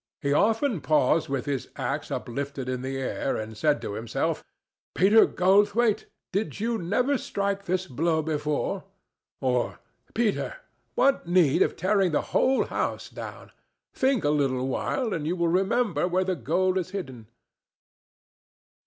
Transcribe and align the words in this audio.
He 0.19 0.33
often 0.33 0.81
paused 0.81 1.29
with 1.29 1.45
his 1.45 1.67
axe 1.75 2.09
uplifted 2.09 2.67
in 2.67 2.81
the 2.81 2.97
air, 2.97 3.37
and 3.37 3.55
said 3.55 3.79
to 3.83 3.93
himself, 3.93 4.43
"Peter 4.95 5.27
Goldthwaite, 5.27 6.07
did 6.33 6.59
you 6.59 6.79
never 6.79 7.19
strike 7.19 7.65
this 7.65 7.85
blow 7.85 8.23
before?" 8.23 8.83
or 9.41 9.77
"Peter, 10.15 10.55
what 10.95 11.27
need 11.27 11.61
of 11.61 11.75
tearing 11.75 12.13
the 12.13 12.21
whole 12.33 12.65
house 12.65 13.09
down? 13.09 13.51
Think 13.93 14.23
a 14.23 14.29
little 14.31 14.67
while, 14.67 15.13
and 15.13 15.27
you 15.27 15.35
will 15.35 15.49
remember 15.49 16.07
where 16.07 16.23
the 16.23 16.35
gold 16.35 16.79
is 16.79 16.89
hidden." 16.89 17.27